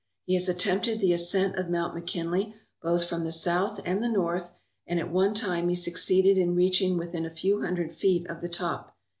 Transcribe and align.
He 0.25 0.33
has 0.33 0.49
attempted 0.49 0.99
the 0.99 1.13
ascent 1.13 1.57
of 1.57 1.69
Mount 1.69 1.93
McKinley 1.93 2.55
both 2.81 3.05
from 3.07 3.23
the 3.23 3.31
south 3.31 3.79
and 3.85 4.01
the 4.01 4.09
north, 4.09 4.51
and 4.87 4.99
at 4.99 5.11
one 5.11 5.35
time 5.35 5.69
he 5.69 5.75
succeeded 5.75 6.39
in 6.39 6.55
reaching 6.55 6.97
within 6.97 7.23
a 7.23 7.29
few 7.29 7.61
hundred 7.61 7.93
feet 7.95 8.25
of 8.25 8.41
the 8.41 8.49
top. 8.49 8.97